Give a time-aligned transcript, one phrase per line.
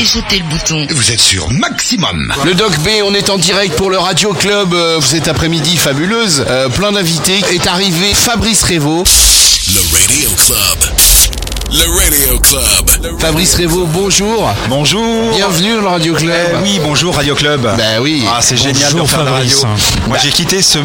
[0.00, 0.86] et jetez le bouton.
[0.90, 2.32] Vous êtes sur maximum.
[2.44, 4.72] Le Doc B, on est en direct pour le Radio Club.
[4.74, 7.40] euh, Cet après-midi fabuleuse, euh, plein d'invités.
[7.52, 9.04] Est arrivé Fabrice Révaux.
[9.74, 10.94] Le Radio Club.
[11.70, 13.18] Le Radio Club.
[13.20, 14.50] Fabrice Révaux, bonjour.
[14.70, 15.04] Bonjour.
[15.36, 16.32] Bienvenue dans le Radio Club.
[16.52, 17.60] Eh oui, bonjour Radio Club.
[17.76, 18.24] Ben oui.
[18.26, 19.50] Ah, c'est génial de faire de la radio.
[19.58, 19.98] Fabrice.
[20.08, 20.78] Moi, j'ai quitté ce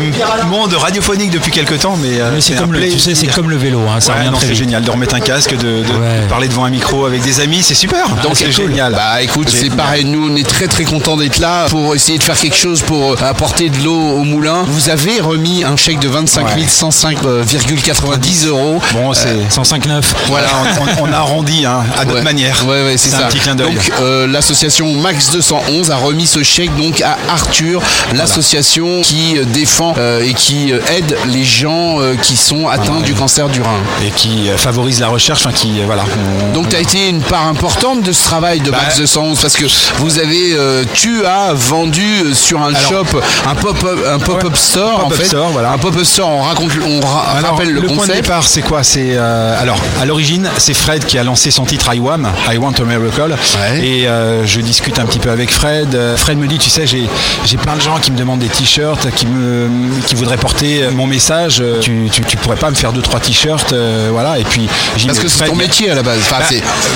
[0.50, 3.00] monde radiophonique depuis quelques temps, mais, euh, Mais c'est comme le, tu plaisir.
[3.02, 5.58] sais, c'est comme le vélo, hein, ça Ouais, c'est génial de remettre un casque, de,
[5.58, 6.28] de Ouais.
[6.28, 8.06] parler devant un micro avec des amis, c'est super.
[8.22, 8.54] Donc c'est cool.
[8.68, 8.94] génial.
[8.94, 12.24] Bah écoute, c'est pareil, nous on est très très contents d'être là pour essayer de
[12.24, 14.64] faire quelque chose pour euh, apporter de l'eau au moulin.
[14.68, 16.64] Vous avez remis un chèque de 25 Ouais.
[16.66, 18.82] 105,90 euros.
[18.94, 20.02] Bon, c'est 105.9.
[20.28, 20.48] Voilà.
[20.48, 22.24] voilà, on, on- on a arrondi hein, à notre Ouais.
[22.24, 22.64] manière.
[22.68, 23.26] Ouais, ouais, c'est ça.
[23.26, 23.74] un petit clin d'œil.
[23.74, 27.82] Donc, euh, l'association Max 211 a remis ce chèque donc à Arthur,
[28.16, 33.14] l'association qui euh, défend euh, et qui aide les gens euh, qui sont atteints du
[33.14, 33.78] cancer du rein.
[34.06, 36.04] Et qui favorise la recherche, enfin qui voilà.
[36.50, 39.40] on- Donc, tu as été une part importante de ce travail de Max Bah, 211
[39.42, 39.66] parce que
[39.98, 40.56] vous avez,
[40.94, 43.20] tu as vendu sur un Alors- shop
[43.50, 45.26] un pop-up, un pop-up store en Pop-up fait.
[45.26, 45.72] store, voilà.
[45.72, 46.30] Un pop-up store.
[46.30, 48.16] On raconte, on ra- Alors, rappelle le, point de concept.
[48.22, 48.84] départ, c'est quoi?
[48.84, 52.72] C'est alors à l'origine, c'est Fred qui a lancé son titre I Want, I Want
[52.80, 53.36] a Miracle.
[53.60, 53.86] Ouais.
[53.86, 55.94] Et euh, je discute un petit peu avec Fred.
[55.94, 59.08] Euh, Fred me dit, tu sais, j'ai plein de gens qui me demandent des t-shirts,
[59.16, 59.70] qui me
[60.08, 61.58] qui voudraient porter mon message.
[61.60, 64.40] Euh, Tu, tu, tu pourrais pas me faire deux trois t-shirts, euh, voilà.
[64.40, 64.68] Et puis
[65.06, 66.20] Parce que c'est ton métier à la base.
[66.22, 66.46] Enfin, bah,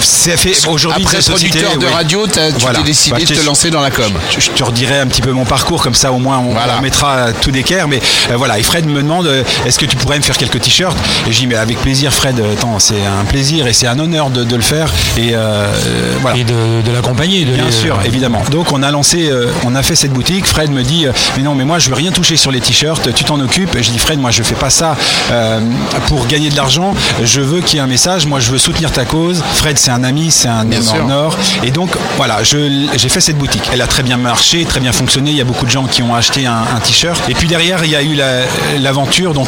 [0.02, 1.94] c'est- fait aujourd'hui après cette société, producteur de oui.
[1.94, 2.80] radio, t'as- tu Voilà.
[2.80, 4.12] t'es décidé Bah, de te lancer dans la com.
[4.32, 6.78] je, je te redirai un petit peu mon parcours, comme ça au moins on Voilà.
[6.78, 7.88] remettra tout d'équerre.
[7.88, 8.00] Mais
[8.32, 10.96] euh, voilà, et Fred me demande euh, est-ce que tu pourrais me faire quelques t-shirts?
[11.28, 12.40] Et je dis mais avec plaisir, Fred.
[12.40, 14.90] euh, Attends, c'est un plaisir et c'est un honneur de, de le faire.
[15.18, 16.38] Et euh, euh, voilà.
[16.38, 17.46] Et de, de l'accompagner.
[17.46, 18.42] de Bien les- sûr, évidemment.
[18.52, 20.46] Donc on a lancé, euh, on a fait cette boutique.
[20.46, 23.14] Fred me dit, euh, mais non, mais moi je veux rien toucher sur les t-shirts.
[23.16, 23.76] Tu t'en occupes.
[23.76, 24.96] Et je dis Fred, moi je fais pas ça
[25.32, 25.62] euh,
[26.08, 26.94] pour gagner de l'argent.
[27.24, 28.26] Je veux qu'il y ait un message.
[28.28, 29.42] Moi je veux soutenir ta cause.
[29.56, 31.06] Fred, c'est un ami, c'est un homme sûr.
[31.06, 31.38] en or.
[31.64, 33.64] Et donc voilà, je- j'ai fait cette boutique.
[33.72, 35.32] Elle a très bien marché, très bien fonctionné.
[35.32, 37.22] Il y a beaucoup de gens qui ont acheté un, un t-shirt.
[37.30, 38.42] Et puis derrière, il y a eu la-
[38.80, 39.34] l'aventure.
[39.34, 39.48] Donc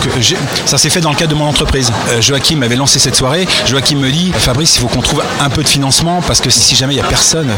[0.66, 1.92] ça s'est fait dans le cadre de mon entreprise.
[2.12, 3.48] Euh, Joachim avait lancé cette soirée.
[3.66, 6.76] Joachim me dit, Fabrice, il faut qu'on trouve un peu de financement parce que si
[6.76, 7.50] jamais il y a personne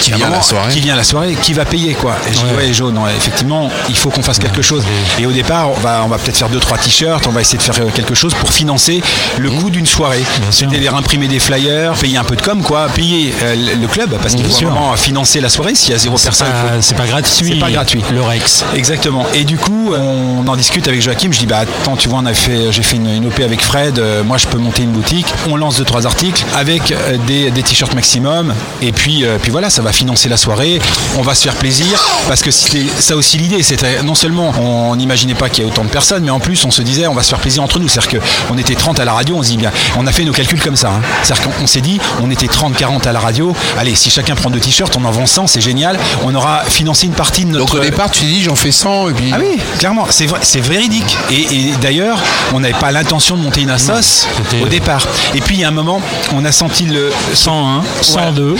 [0.00, 0.72] Qui vient à la moment, soirée.
[0.72, 2.66] qui vient à la soirée, qui va payer quoi Et je dis Ouais.
[2.68, 4.82] ouais, Jo, non, effectivement, il faut qu'on fasse quelque chose.
[5.18, 7.58] Et au départ, on va, on va peut-être faire deux trois t-shirts, on va essayer
[7.58, 9.02] de faire quelque chose pour financer
[9.38, 10.22] le coût d'une soirée.
[10.50, 14.34] C'est-à-dire imprimer des flyers, payer un peu de com, quoi, payer euh, le club parce
[14.34, 15.74] qu'il faut vraiment financer la soirée.
[15.74, 16.46] S'il y a zéro personne,
[16.80, 17.30] c'est pas gratuit.
[17.48, 18.02] C'est pas gratuit.
[18.12, 18.64] Le Rex.
[18.74, 19.26] Exactement.
[19.34, 21.30] Et du coup, on en discute avec Joachim.
[21.32, 23.62] Je dis, bah attends, tu vois, on a fait, j'ai fait une, une OP avec
[23.62, 23.98] Fred.
[23.98, 25.26] euh, moi, je peux monter une boutique.
[25.50, 28.52] On lance deux trois articles avec euh, des, des t-shirts maximum.
[28.82, 30.78] Et puis, euh, puis voilà, ça va financer la soirée.
[31.18, 31.98] On va se faire plaisir
[32.28, 33.62] parce que c'était ça aussi l'idée.
[33.62, 36.62] C'était non seulement on n'imaginait pas qu'il y ait autant de personnes, mais en plus
[36.66, 37.88] on se disait, on va se faire plaisir entre nous.
[37.88, 39.36] C'est-à-dire qu'on était 30 à la radio.
[39.38, 40.88] On se dit bien, on a fait nos calculs comme ça.
[40.90, 41.00] hein.
[41.22, 43.56] C'est-à-dire qu'on on s'est dit, on était 30, 40 à la radio.
[43.78, 45.98] Allez, si chacun prend deux t-shirts, on en vend 100, c'est génial.
[46.24, 47.64] On aura financé une partie de notre.
[47.64, 49.30] Donc au départ, tu dis j'en fais 100 et puis.
[49.32, 51.16] Ah oui, clairement, c'est vrai, c'est véridique.
[51.30, 52.18] Et, et d'ailleurs,
[52.52, 54.26] on n'avait pas l'intention de monter une assos
[54.62, 55.06] au départ.
[55.34, 56.00] Et puis il y a un moment,
[56.34, 58.54] on a senti le 101, 102.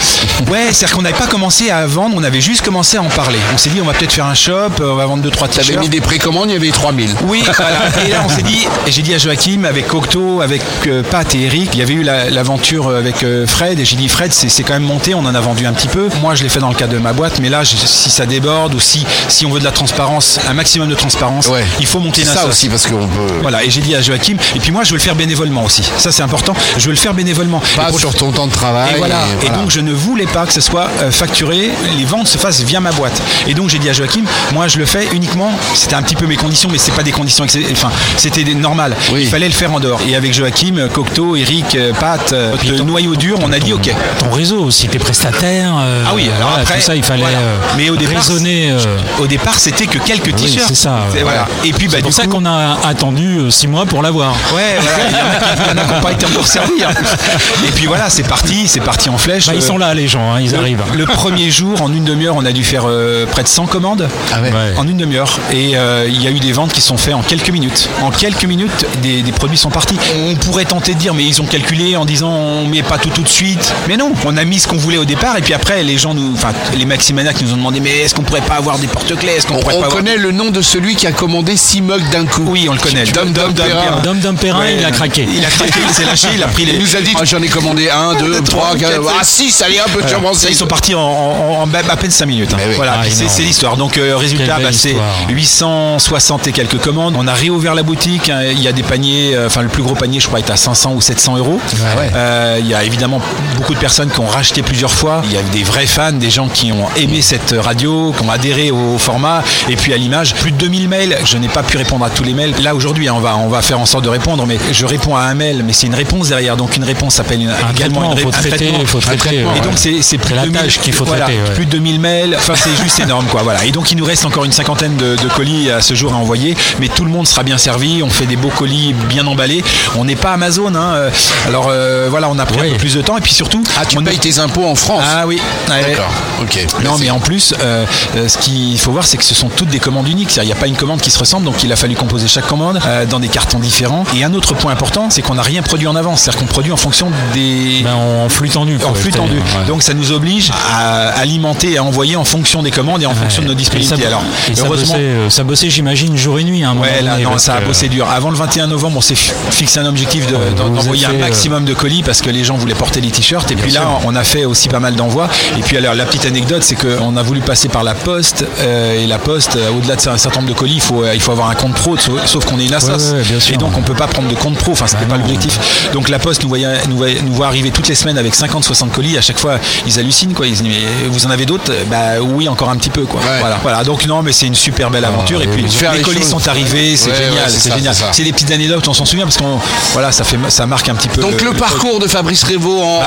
[0.49, 3.39] Ouais, c'est-à-dire qu'on n'avait pas commencé à vendre, on avait juste commencé à en parler.
[3.55, 5.49] On s'est dit, on va peut-être faire un shop, euh, on va vendre deux trois
[5.49, 5.81] T'avais t-shirts.
[5.83, 7.11] mis des précommandes, il y avait 3000.
[7.25, 7.79] Oui, voilà.
[8.07, 11.33] Et là, on s'est dit, et j'ai dit à Joachim, avec Cocteau, avec euh, Pat
[11.35, 14.33] et Eric, il y avait eu la- l'aventure avec euh, Fred, et j'ai dit, Fred,
[14.33, 16.09] c'est quand même monté, on en a vendu un petit peu.
[16.21, 18.27] Moi, je l'ai fait dans le cadre de ma boîte, mais là, je- si ça
[18.27, 21.65] déborde ou si, si on veut de la transparence, un maximum de transparence, Ouais.
[21.81, 23.27] il faut monter une ça aussi parce qu'on peut.
[23.43, 25.83] Voilà, et j'ai dit à Joachim, et puis moi, je veux le faire bénévolement aussi.
[25.99, 26.55] Ça, c'est important.
[26.79, 27.61] Je veux le faire bénévolement.
[27.77, 28.95] Pas sur ton temps de travail.
[28.95, 29.21] et voilà.
[29.43, 32.61] et donc je ne voulais pas que ce soit euh, facturé, les ventes se fassent
[32.63, 33.21] via ma boîte.
[33.47, 36.27] Et donc j'ai dit à Joachim, moi je le fais uniquement, c'était un petit peu
[36.27, 38.95] mes conditions, mais c'est pas des conditions, enfin c'était des- normal.
[39.13, 39.23] Oui.
[39.23, 40.01] Il fallait le faire en dehors.
[40.09, 43.73] Et avec Joachim, Cocteau, Eric, euh, Pat, euh, le ton- noyau dur, on a dit
[43.73, 43.91] ok.
[44.19, 45.73] Ton réseau aussi, tes prestataires.
[45.81, 47.39] euh, Ah oui, alors voilà, après, tout ça, il fallait voilà.
[47.39, 48.71] euh, Mais au départ, raisonner.
[48.73, 48.79] euh,
[49.21, 50.67] Au départ, c'était que quelques oui, t-shirts.
[50.69, 51.01] c'est ça.
[51.23, 51.47] Voilà.
[51.65, 54.33] Et puis bah, c'est pour ça qu'on a attendu 6 mois pour l'avoir.
[54.55, 56.80] Ouais, voilà, il a qui- il y en a qui n'ont pas été encore servis.
[57.69, 59.47] Et puis voilà, c'est parti, c'est parti en flèche.
[59.47, 60.83] Bah, ils sont là, les gens, hein, ils le- arrivent.
[60.97, 64.09] Le premier jour, en une demi-heure, on a dû faire euh, près de 100 commandes.
[64.33, 64.51] Ah ouais.
[64.51, 64.75] Ouais.
[64.77, 65.39] En une demi-heure.
[65.53, 67.89] Et euh, il y a eu des ventes qui sont faites en quelques minutes.
[68.03, 69.97] En quelques minutes, des, des produits sont partis.
[70.31, 73.11] On pourrait tenter de dire, mais ils ont calculé en disant, on met pas tout
[73.11, 73.73] tout de suite.
[73.89, 75.37] Mais non, on a mis ce qu'on voulait au départ.
[75.37, 78.23] Et puis après, les gens nous, enfin, les Maximaniacs nous ont demandé, mais est-ce qu'on
[78.23, 79.33] pourrait pas avoir des porte-clés?
[79.37, 81.57] Est-ce qu'on On, pourrait on pas avoir- connaît le nom de celui qui a commandé
[81.57, 82.45] 6 mugs d'un coup.
[82.47, 83.05] Oui, on le connaît.
[83.05, 83.83] Dom Dom Dom Perrin.
[83.83, 84.01] Perrin.
[84.03, 85.27] Dom Dom Perrin, Ouais, il a craqué.
[85.33, 87.43] Il a craqué, il s'est lâché, il a pris Il nous a dit Ah, j'en
[87.43, 90.17] ai commandé un, deux, trois, quatre, ah six, allez hop, tu Voilà.
[90.17, 90.39] avances.
[90.39, 92.53] Ça, ils sont partis en, en- en à peine 5 minutes.
[92.55, 92.59] hein.
[92.67, 92.75] Oui.
[92.77, 93.77] Voilà, Ah, puis c'est l'histoire.
[93.77, 95.15] Donc, euh, résultat, bah, c'est histoire.
[95.29, 97.15] 860 et quelques commandes.
[97.19, 98.29] On a réouvert la boutique.
[98.29, 98.43] hein.
[98.51, 100.57] Il y a des paniers, euh, enfin, le plus gros panier, je crois, est à
[100.57, 101.61] 500 ou 700 euros.
[101.99, 102.11] Ouais.
[102.15, 103.21] Euh, il y a évidemment
[103.57, 105.23] beaucoup de personnes qui ont racheté plusieurs fois.
[105.25, 108.31] Il y a des vrais fans, des gens qui ont aimé cette radio, qui ont
[108.31, 110.35] adhéré au format et puis à l'image.
[110.35, 111.17] Plus de 2000 mails.
[111.25, 112.55] Je n'ai pas pu répondre à tous les mails.
[112.63, 115.17] Là, aujourd'hui, hein, on va, on va faire en sorte de répondre, mais je réponds
[115.17, 116.57] à un mail, mais c'est une réponse derrière.
[116.61, 118.85] Donc, une réponse s'appelle une, Un également traitement, une ré- faut traiter, traitement.
[118.87, 119.55] faut traiter, traitement.
[119.55, 121.55] Et donc, c'est c'est plus la 2000 tâche qu'il faut voilà, traiter, ouais.
[121.55, 122.35] Plus de 2000 mails.
[122.37, 123.43] Enfin, c'est juste énorme, quoi.
[123.43, 123.65] Voilà.
[123.65, 126.17] Et donc, il nous reste encore une cinquantaine de, de colis à ce jour à
[126.17, 128.03] envoyer, mais tout le monde sera bien servi.
[128.03, 129.65] On fait des beaux colis bien emballés.
[129.97, 130.93] On n'est pas Amazon, hein.
[130.95, 131.11] Euh,
[131.49, 132.69] Alors, euh, voilà, on a pris Oui.
[132.69, 133.63] un peu plus de temps et puis surtout.
[133.81, 135.41] Ah, tu on payes tes impôts en France Ah oui.
[135.71, 135.81] Ouais.
[135.91, 136.11] D'accord,
[136.43, 136.67] ok.
[136.85, 137.03] Non, Merci.
[137.05, 137.87] mais en plus, euh,
[138.17, 140.37] euh, ce qu'il faut voir, c'est que ce sont toutes des commandes uniques.
[140.37, 142.47] Il n'y a pas une commande qui se ressemble, donc il a fallu composer chaque
[142.47, 144.05] commande euh, dans des cartons différents.
[144.15, 146.21] Et un autre point important, c'est qu'on n'a rien produit en avance.
[146.23, 147.81] C'est-à-dire qu'on produit en fonction des.
[147.83, 148.79] Ben, en flux tendu.
[148.85, 149.37] en flux tendu.
[149.39, 149.67] ouais.
[149.67, 153.15] Donc ça nous oblige à alimenter et à envoyer en fonction des commandes et en
[153.15, 154.07] fonction de nos disponibilités.
[154.07, 154.23] Alors,
[154.59, 154.95] heureusement.
[154.99, 156.63] euh, ça bossait, j'imagine, jour et nuit.
[156.63, 158.09] moment Ouais, là, donné, non, ça a bossé dur.
[158.11, 161.65] Avant le 21 novembre, on s'est fi- fixé un objectif de- d'envoyer un euh, maximum
[161.65, 163.51] de colis parce que les gens voulaient porter les t-shirts.
[163.51, 165.29] Et puis là, on a fait aussi pas mal d'envois.
[165.59, 168.45] Et puis alors, la petite anecdote, c'est qu'on a voulu passer par la poste.
[168.61, 171.21] euh, et la poste, au-delà de ça, un certain nombre de colis, il faut, il
[171.21, 173.13] faut avoir un compte pro, sauf, qu'on est une assoce.
[173.53, 174.73] Et donc, on peut pas prendre de compte pro.
[174.73, 175.91] Enfin, c'était Bah pas l'objectif.
[175.93, 178.91] Donc, la poste nous, voyait, nous, voyait- nous voit arriver toutes les semaines avec 50-60
[178.91, 179.17] colis.
[179.19, 180.35] À chaque fois, ils hallucinent.
[180.35, 180.47] Quoi.
[180.47, 181.73] Ils disent, mais vous en avez d'autres?
[181.91, 183.05] Bah oui, encore un petit peu.
[183.05, 183.21] Quoi.
[183.21, 183.41] Ouais.
[183.41, 183.59] Voilà.
[183.63, 183.85] voilà.
[183.85, 185.43] Donc, non, mais c'est une super belle aventure.
[185.43, 186.29] et puis, les les colis choses.
[186.31, 186.97] sont arrivés.
[186.97, 187.51] C'est Ouais, génial.
[187.51, 187.95] c'est génial.
[187.95, 188.09] c'est ça.
[188.13, 189.59] C'est des petites anecdotes, on s'en souvient parce qu'on
[189.93, 191.21] voilà, ça fait ça marque un petit peu.
[191.21, 193.05] Donc le parcours de Fabrice Révaux en, Ouais.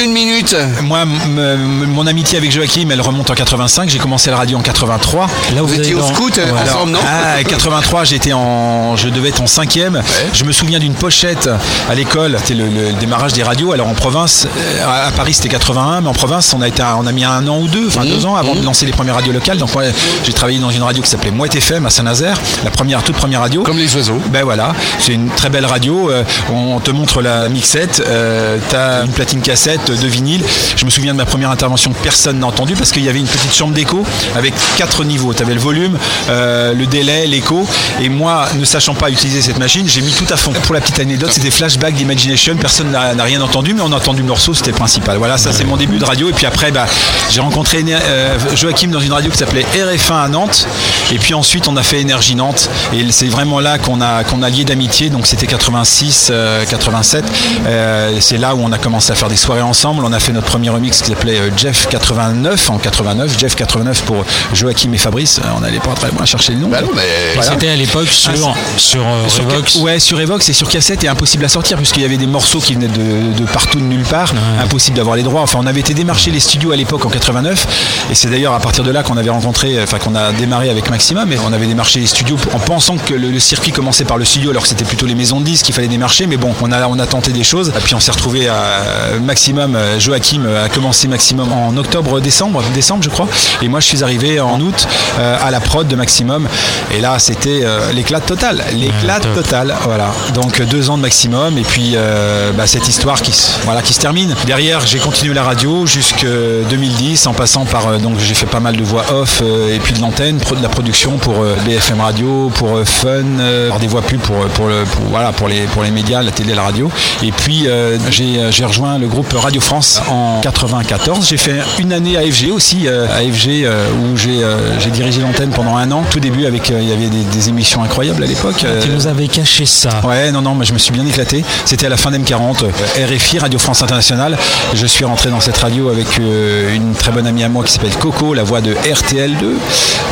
[0.00, 0.54] en une minute.
[0.82, 3.88] Moi, mon amitié avec Joachim, elle remonte en 85.
[3.90, 5.26] J'ai commencé la radio en 83.
[5.54, 6.98] Là où Vous vous étiez au dans- scout euh, ensemble, non?
[7.06, 10.02] Ah, 83, j'étais en, je devais être en cinquième.
[10.32, 11.48] Je me souviens d'une pochette
[11.90, 12.36] à l'école.
[12.40, 13.72] C'était le, le démarrage des radios.
[13.72, 17.06] Alors en province, euh, à Paris c'était 81, mais en province on a été, on
[17.06, 19.32] a mis un an ou deux, enfin deux ans avant de lancer les premières radios
[19.32, 19.58] locales.
[19.58, 19.84] Donc moi,
[20.24, 23.40] j'ai travaillé dans une radio qui s'appelait Mouette FM à Saint-Nazaire, la première, toute première
[23.40, 23.62] radio.
[23.62, 24.20] Comme les oiseaux.
[24.30, 26.10] Ben voilà, c'est une très belle radio.
[26.10, 30.42] euh, on te montre la mixette, euh, t'as une platine cassette de vinyle.
[30.76, 33.18] Je me souviens de ma première intervention que personne n'a entendu parce qu'il y avait
[33.18, 34.04] une petite chambre d'écho
[34.36, 35.32] avec quatre niveaux.
[35.34, 35.96] Tu avais le volume,
[36.28, 37.66] euh, le délai, l'écho.
[38.00, 40.52] Et moi, ne sachant pas utiliser cette machine, j'ai mis tout à fond.
[40.64, 42.56] Pour la petite anecdote, c'était Flashback d'Imagination.
[42.66, 45.18] Personne n'a rien entendu, mais on a entendu le morceau, c'était le principal.
[45.18, 46.28] Voilà, ça c'est mon début de radio.
[46.30, 46.86] Et puis après, bah,
[47.30, 50.66] j'ai rencontré euh, Joachim dans une radio qui s'appelait RF1 à Nantes.
[51.12, 52.68] Et puis ensuite, on a fait Énergie Nantes.
[52.92, 55.10] Et c'est vraiment là qu'on a, qu'on a lié d'amitié.
[55.10, 57.24] Donc c'était 86, euh, 87.
[57.68, 60.04] Euh, c'est là où on a commencé à faire des soirées ensemble.
[60.04, 63.38] On a fait notre premier remix qui s'appelait euh, Jeff 89 en 89.
[63.38, 65.38] Jeff 89 pour Joachim et Fabrice.
[65.38, 66.68] Euh, On n'allait pas très loin chercher le nom.
[66.68, 67.52] Bah non, mais Et Voilà.
[67.52, 69.76] C'était à l'époque sur, Ah, sur, euh, Revox.
[69.76, 72.55] ouais, sur Evox et sur cassette et impossible à sortir puisqu'il y avait des morceaux
[72.60, 74.32] qui venaient de, de partout, de nulle part,
[74.62, 75.42] impossible d'avoir les droits.
[75.42, 78.60] Enfin, on avait été démarcher les studios à l'époque en 89 et c'est d'ailleurs à
[78.60, 81.66] partir de là qu'on avait rencontré, enfin qu'on a démarré avec Maxima, mais on avait
[81.66, 84.68] démarché les studios en pensant que le, le circuit commençait par le studio alors que
[84.68, 86.26] c'était plutôt les maisons de disques qu'il fallait démarcher.
[86.26, 89.18] Mais bon, on a, on a tenté des choses et puis on s'est retrouvé à
[89.22, 89.76] Maximum.
[89.98, 93.28] Joachim a commencé Maximum en octobre, décembre, décembre je crois,
[93.62, 94.86] et moi je suis arrivé en août
[95.18, 96.48] euh, à la prod de Maximum
[96.94, 99.74] et là c'était euh, l'éclat total, l'éclat total.
[99.84, 100.10] Voilà.
[100.34, 103.32] Donc deux ans de maximum et puis euh, euh, bah, cette histoire qui,
[103.64, 104.34] voilà, qui se termine.
[104.46, 106.26] Derrière, j'ai continué la radio jusqu'en
[106.68, 107.88] 2010 en passant par.
[107.88, 110.62] Euh, donc j'ai fait pas mal de voix off euh, et puis de l'antenne, de
[110.62, 111.34] la production pour
[111.64, 115.82] BFM Radio, pour Fun, alors des voix pub pour, pour, le, voilà, pour, les, pour
[115.82, 116.90] les médias, la télé, la radio.
[117.22, 117.66] Et puis
[118.10, 121.26] j'ai rejoint le groupe Radio France en 94.
[121.28, 126.04] J'ai fait une année à FG aussi, où j'ai dirigé l'antenne pendant un an.
[126.10, 128.64] Tout début, avec il y avait des, émissions incroyables à l'époque.
[128.82, 130.00] Tu nous avais caché ça.
[130.04, 131.44] Ouais, non, non, mais je me suis bien éclaté.
[131.64, 132.64] C'était à la fin d'M 40,
[133.08, 134.36] RFI, Radio France Internationale.
[134.74, 137.72] Je suis rentré dans cette radio avec euh, une très bonne amie à moi qui
[137.72, 139.44] s'appelle Coco, la voix de RTL2,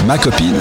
[0.06, 0.54] ma copine.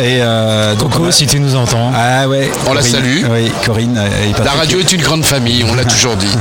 [0.00, 1.92] Et euh, Coco, si tu nous entends.
[1.96, 2.50] Ah ouais.
[2.66, 3.22] On la salue.
[3.30, 3.98] Oui, Corinne.
[4.22, 6.36] Et la radio est une grande famille, on l'a toujours dit.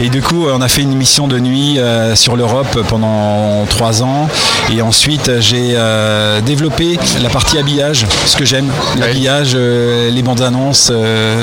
[0.00, 4.02] et du coup, on a fait une émission de nuit euh, sur l'Europe pendant trois
[4.02, 4.28] ans.
[4.72, 5.76] Et ensuite, j'ai
[6.44, 10.92] développé la partie habillage, ce que j'aime, l'habillage, les bandes annonces,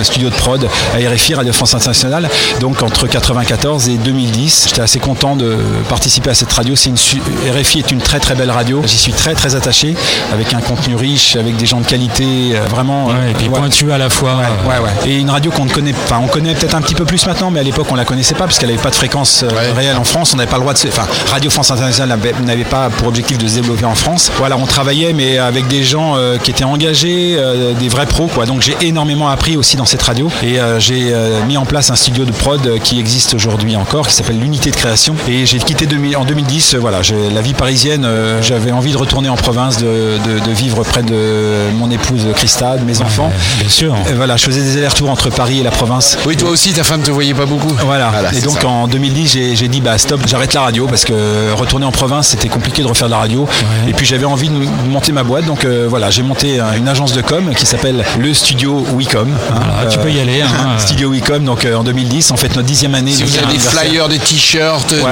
[0.03, 2.29] studio de prod, à RFI, Radio France Internationale
[2.66, 5.58] entre 94 et 2010, j'étais assez content de
[5.90, 6.76] participer à cette radio.
[6.76, 7.22] C'est une su-
[7.54, 8.82] RFI est une très très belle radio.
[8.86, 9.96] J'y suis très très attaché,
[10.34, 13.08] avec un contenu riche, avec des gens de qualité, euh, vraiment.
[13.08, 13.60] Ouais, euh, et puis ouais.
[13.60, 14.32] pointu à la fois.
[14.42, 15.10] euh, Ouais, ouais.
[15.12, 16.20] Et une radio qu'on ne connaît pas.
[16.24, 18.46] On connaît peut-être un petit peu plus maintenant, mais à l'époque on la connaissait pas
[18.46, 19.72] parce qu'elle n'avait pas de fréquence euh, Ouais.
[19.76, 20.32] réelle en France.
[20.34, 20.88] On n'avait pas le droit de se.
[20.88, 24.32] Enfin, Radio France Internationale n'avait- n'avait pas pour objectif de se développer en France.
[24.38, 28.28] Voilà, on travaillait, mais avec des gens euh, qui étaient engagés, euh, des vrais pros,
[28.28, 28.46] quoi.
[28.46, 31.90] Donc j'ai énormément appris aussi dans cette radio et euh, j'ai euh, mis en place
[31.90, 35.16] un studio de prod qui existe aujourd'hui encore, qui s'appelle l'unité de création.
[35.28, 36.76] Et j'ai quitté 2000 en 2010.
[36.76, 37.00] euh, Voilà,
[37.34, 38.04] la vie parisienne.
[38.06, 42.26] euh, J'avais envie de retourner en province, de, de- de vivre près de mon épouse
[42.36, 43.32] Christa, de mes enfants.
[43.60, 43.96] Bien sûr.
[44.10, 46.18] Et voilà, je faisais des allers-retours entre Paris et la province.
[46.26, 47.74] Oui, toi aussi, ta femme te voyait pas beaucoup.
[47.86, 48.12] Voilà.
[48.36, 48.68] et donc ça.
[48.68, 52.48] en 2010, j'ai dit bah stop, j'arrête la radio parce que retourner en province, c'était
[52.50, 53.48] compliqué de refaire de la radio.
[53.88, 54.56] Et puis j'avais envie de
[54.90, 58.34] monter ma boîte, donc euh, voilà, j'ai monté une agence de com qui s'appelle le
[58.34, 59.28] Studio Wicom.
[59.52, 59.54] hein.
[59.76, 60.48] Voilà, tu peux y aller, hein.
[60.78, 63.12] Studio Wicom, donc euh, en 2010, en fait notre dixième année.
[63.12, 65.04] Si vous avez des flyers, des t-shirts, des, des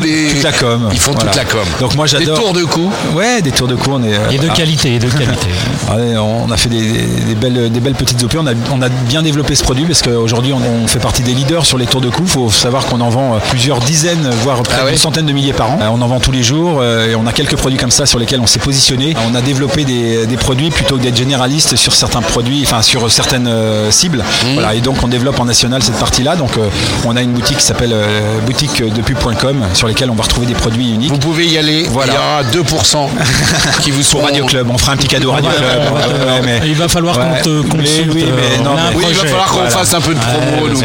[0.00, 0.28] des...
[0.34, 0.88] Toute la com.
[0.92, 1.66] Ils font toute la com.
[1.80, 2.36] Donc moi, j'adore.
[2.36, 2.90] Des tours de cou.
[3.14, 3.90] Ouais, des tours de cou.
[3.94, 5.48] On est, euh, Et de ah, qualité, et de qualité.
[5.88, 8.36] Ouais, on a fait des, des belles, des belles petites OP.
[8.38, 11.32] On a, on a bien développé ce produit parce qu'aujourd'hui on, on fait partie des
[11.32, 12.24] leaders sur les tours de cou.
[12.24, 15.24] Il faut savoir qu'on en vend euh, plusieurs dizaines, voire près Ah ouais d'une centaine
[15.24, 15.78] de milliers par an.
[15.80, 18.04] Euh, On en vend tous les jours euh, et on a quelques produits comme ça
[18.04, 19.14] sur lesquels on s'est positionné.
[19.30, 23.10] On a développé des, des produits plutôt que d'être généraliste sur certains produits, enfin sur
[23.10, 23.50] certaines
[23.90, 24.18] cibles.
[24.18, 24.52] Mmh.
[24.54, 26.36] Voilà, et donc on développe en national cette partie-là.
[26.36, 26.68] Donc euh,
[27.04, 30.46] on a une boutique qui s'appelle euh, boutique de pub.com sur lesquelles on va retrouver
[30.46, 31.10] des produits uniques.
[31.10, 31.84] Vous pouvez y aller.
[31.90, 32.12] Voilà.
[32.12, 32.16] Il
[32.56, 33.08] y aura 2%
[33.82, 34.22] qui vous seront...
[34.22, 35.62] Radio Club, on fera un petit cadeau Radio Club.
[35.62, 37.24] ouais, ouais, Ouais, ouais, mais- Il va falloir Ouais.
[37.42, 38.12] qu'on te consulte.
[38.14, 39.70] Oui, oui, mais euh, non, mais- Oui, il va falloir qu'on Voilà.
[39.70, 40.66] fasse un peu de promo.
[40.68, 40.82] Ouais,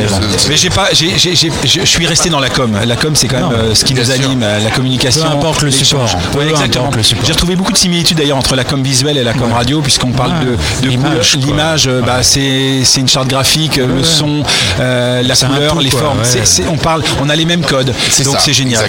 [0.49, 2.71] Mais j'ai pas, j'ai- j'ai- j'ai- je suis resté dans la com.
[2.85, 5.23] La com, c'est quand même Non, euh, ce qui nous anime, la communication.
[5.25, 6.07] Peu importe le support.
[6.49, 6.89] Exactement.
[7.01, 10.11] J'ai retrouvé beaucoup de similitudes d'ailleurs entre la com visuelle et la com radio, puisqu'on
[10.11, 10.45] parle Ouais.
[10.81, 11.35] de, de L'image.
[11.37, 14.43] L'image, bah, c'est c'est une charte graphique, le son,
[14.79, 16.19] euh, la couleur, tout, les quoi, formes.
[16.19, 16.65] ouais.
[16.71, 17.93] On parle, on a les mêmes codes.
[18.09, 18.85] C'est Donc c'est génial.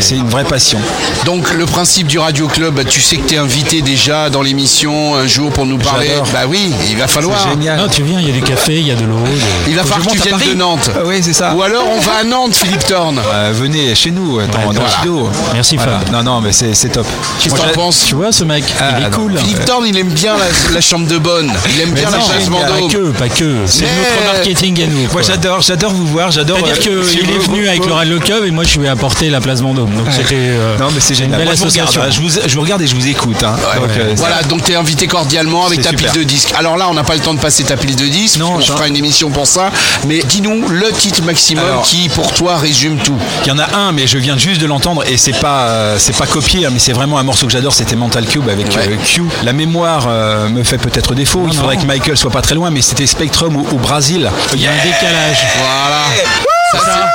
[0.00, 0.78] C'est une vraie passion.
[1.24, 4.42] Donc le principe du Radio Club, bah, tu sais que tu es invité déjà dans
[4.42, 6.10] l'émission un jour pour nous parler.
[6.32, 7.38] Bah oui, il va falloir.
[7.42, 7.78] C'est génial.
[7.78, 9.16] Non, tu viens, il y a du café, il y a de l'eau.
[9.18, 10.90] de- Il va falloir que tu viennes de Nantes.
[10.94, 11.54] Ah Oui, c'est ça.
[11.54, 13.20] Ou alors on va à Nantes, Philippe Thorne.
[13.32, 15.30] Euh, venez chez nous, euh, dans, Ouais, dans voilà.
[15.54, 16.00] Merci, Voilà.
[16.00, 16.12] Fab.
[16.12, 17.06] Non, non, mais c'est top.
[17.40, 19.16] Qu'est-ce que t'en penses Tu vois ce mec, Ah, il est non.
[19.16, 19.38] cool.
[19.38, 21.50] Philippe Thorne, il aime bien la, la chambre de bonne.
[21.74, 22.70] Il aime Mais bien la non, place génial.
[22.70, 23.56] Pas que, pas que.
[23.66, 23.88] C'est Mais-
[24.20, 25.22] notre marketing Moi quoi.
[25.22, 26.58] j'adore, j'adore vous voir, j'adore.
[26.58, 28.86] C'est-à-dire euh, qu'il si est vous- venu avec le Radio Club et moi je lui
[28.86, 29.90] ai apporté la place Vendôme.
[29.94, 31.38] Donc c'était euh, Non mais c'est une génial.
[31.38, 32.02] belle Moi, je, vous regarde, association.
[32.02, 33.42] hein, je, vous, je vous regarde et je vous écoute.
[33.42, 33.56] hein.
[33.76, 36.12] Donc, euh, Voilà, donc tu es invité cordialement avec C'est ta super.
[36.12, 36.52] pile de disques.
[36.56, 38.38] Alors là, on n'a pas le temps de passer ta pile de disques.
[38.38, 39.70] Non, on je- fera une émission pour ça.
[40.06, 43.16] Mais dis-nous le titre maximum Alors- qui, pour toi, résume tout.
[43.44, 46.16] Il y en a un, mais je viens juste de l'entendre et c'est pas, c'est
[46.16, 47.72] pas copié, hein, mais c'est vraiment un morceau que j'adore.
[47.74, 48.98] C'était Mental Cube avec Ouais.
[49.04, 49.22] Q.
[49.44, 50.08] La mémoire
[50.50, 51.44] me fait peut-être défaut.
[51.50, 54.30] Il faudrait que Michael soit pas très loin, mais c'était Spectrum au, au Brésil.
[54.60, 55.38] Il y a un décalage.
[55.56, 56.04] Voilà.
[56.84, 57.06] Ça,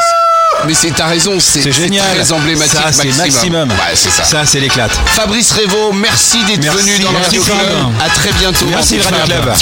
[0.66, 2.16] mais c'est ta raison, c'est génial.
[2.16, 2.74] très emblématique.
[2.74, 3.70] Ça, c'est maximum.
[3.70, 4.24] Ouais, c'est ça.
[4.24, 5.00] Ça, c'est l'éclate.
[5.06, 7.58] Fabrice Révaux, merci d'être venu dans le Radio Club.
[8.04, 8.66] À très bientôt.
[8.68, 9.14] Merci, Fab.
[9.14, 9.54] Radio Club.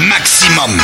[0.00, 0.82] Maximum.